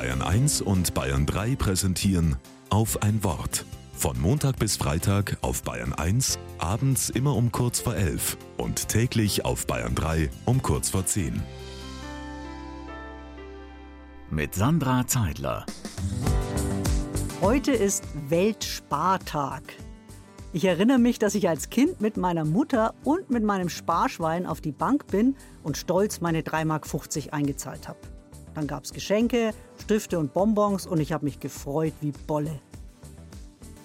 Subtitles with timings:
[0.00, 2.36] Bayern 1 und Bayern 3 präsentieren
[2.70, 3.66] auf ein Wort.
[3.92, 9.44] Von Montag bis Freitag auf Bayern 1, abends immer um kurz vor 11 und täglich
[9.44, 11.42] auf Bayern 3 um kurz vor 10.
[14.30, 15.66] Mit Sandra Zeidler.
[17.42, 19.64] Heute ist Weltspartag.
[20.54, 24.62] Ich erinnere mich, dass ich als Kind mit meiner Mutter und mit meinem Sparschwein auf
[24.62, 26.86] die Bank bin und stolz meine 3,50 Mark
[27.34, 27.98] eingezahlt habe.
[28.54, 32.58] Dann gab es Geschenke, Stifte und Bonbons und ich habe mich gefreut wie Bolle.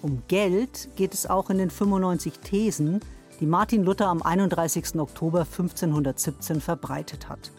[0.02, 3.00] Um Geld geht es auch in den 95 Thesen,
[3.40, 4.98] die Martin Luther am 31.
[4.98, 7.50] Oktober 1517 verbreitet hat.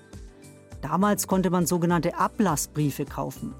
[0.82, 3.54] Damals konnte man sogenannte Ablassbriefe kaufen.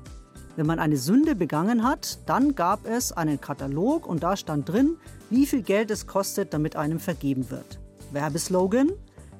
[0.56, 4.98] Wenn man eine Sünde begangen hat, dann gab es einen Katalog und da stand drin,
[5.30, 7.80] wie viel Geld es kostet, damit einem vergeben wird.
[8.12, 8.92] Werbeslogan: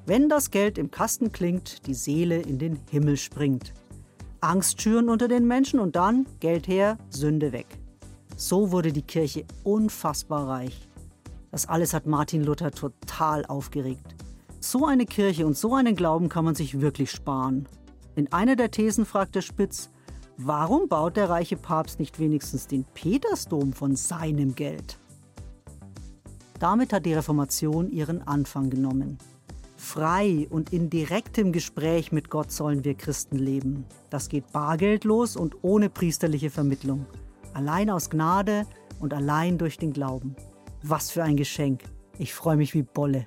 [0.06, 3.72] Wenn das Geld im Kasten klingt, die Seele in den Himmel springt.
[4.40, 7.66] Angst schüren unter den Menschen und dann Geld her, Sünde weg.
[8.36, 10.88] So wurde die Kirche unfassbar reich.
[11.50, 14.14] Das alles hat Martin Luther total aufgeregt.
[14.60, 17.66] So eine Kirche und so einen Glauben kann man sich wirklich sparen.
[18.14, 19.90] In einer der Thesen fragt der Spitz,
[20.36, 24.98] warum baut der reiche Papst nicht wenigstens den Petersdom von seinem Geld?
[26.58, 29.18] Damit hat die Reformation ihren Anfang genommen.
[29.78, 33.86] Frei und in direktem Gespräch mit Gott sollen wir Christen leben.
[34.10, 37.06] Das geht bargeldlos und ohne priesterliche Vermittlung.
[37.54, 38.66] Allein aus Gnade
[38.98, 40.34] und allein durch den Glauben.
[40.82, 41.84] Was für ein Geschenk.
[42.18, 43.24] Ich freue mich wie Bolle.